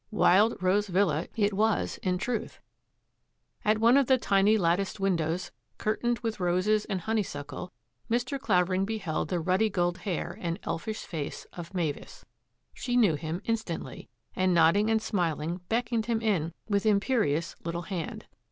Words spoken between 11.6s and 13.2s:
Mavis. She knew